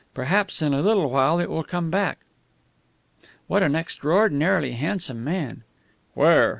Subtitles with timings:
[0.15, 2.21] Perhaps in a little while it will come back....
[3.45, 5.61] What an extraordinarily handsome man!"
[6.15, 6.49] "Where?"